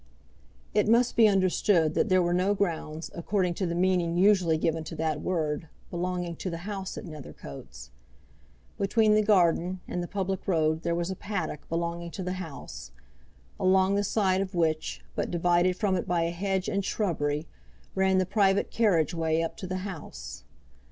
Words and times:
It 0.73 0.87
must 0.87 1.15
be 1.15 1.27
understood 1.27 1.93
that 1.93 2.09
there 2.09 2.23
were 2.23 2.33
no 2.33 2.55
grounds, 2.55 3.11
according 3.13 3.53
to 3.53 3.67
the 3.67 3.75
meaning 3.75 4.17
usually 4.17 4.57
given 4.57 4.83
to 4.85 4.95
that 4.95 5.21
word, 5.21 5.67
belonging 5.91 6.37
to 6.37 6.49
the 6.49 6.65
house 6.65 6.97
at 6.97 7.05
Nethercoats. 7.05 7.91
Between 8.79 9.13
the 9.13 9.21
garden 9.21 9.79
and 9.87 10.01
the 10.01 10.07
public 10.07 10.47
road 10.47 10.81
there 10.81 10.95
was 10.95 11.11
a 11.11 11.15
paddock 11.15 11.69
belonging 11.69 12.09
to 12.09 12.23
the 12.23 12.33
house, 12.41 12.89
along 13.59 13.93
the 13.93 14.03
side 14.03 14.41
of 14.41 14.55
which, 14.55 15.03
but 15.15 15.29
divided 15.29 15.75
from 15.77 15.95
it 15.95 16.07
by 16.07 16.23
a 16.23 16.31
hedge 16.31 16.67
and 16.67 16.83
shrubbery, 16.83 17.45
ran 17.93 18.17
the 18.17 18.25
private 18.25 18.71
carriageway 18.71 19.43
up 19.43 19.55
to 19.57 19.67
the 19.67 19.77
house. 19.85 20.45